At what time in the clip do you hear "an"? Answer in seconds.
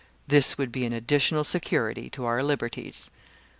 0.87-0.93